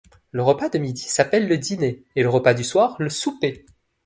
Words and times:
Le 0.31 0.41
repas 0.41 0.67
de 0.69 0.79
midi 0.79 1.03
s'appelle 1.03 1.47
le 1.47 1.59
dîner 1.59 2.03
et 2.15 2.23
le 2.23 2.29
repas 2.29 2.55
du 2.55 2.63
soir 2.63 2.95
le 2.97 3.11
souper. 3.11 3.67